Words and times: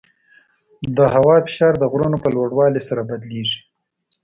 د 0.97 0.99
هوا 1.13 1.35
فشار 1.45 1.73
د 1.79 1.83
غرونو 1.91 2.17
په 2.23 2.29
لوړوالي 2.35 2.81
سره 2.87 3.01
بدلېږي. 3.09 3.59